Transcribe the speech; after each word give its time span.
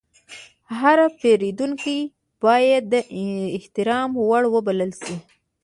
هر 0.79 0.97
پیرودونکی 1.19 1.99
باید 2.43 2.83
د 2.93 2.95
احترام 3.53 4.11
وړ 4.27 4.43
وبلل 4.55 4.91
شي. 5.03 5.15